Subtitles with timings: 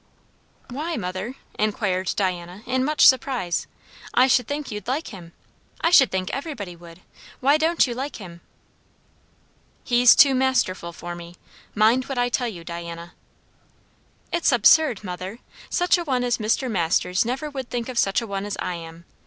[0.71, 3.67] "Why, mother?" inquired Diana in much surprise.
[4.15, 5.31] "I should think you'd like him.
[5.81, 7.01] I should think everybody would.
[7.39, 8.41] Why don't you like him?"
[9.83, 11.35] "He's too masterful for me.
[11.75, 13.13] Mind what I tell you, Diana."
[14.33, 15.37] "It's absurd, mother!
[15.69, 16.67] Such a one as Mr.
[16.67, 19.05] Masters never would think of such a one as I am.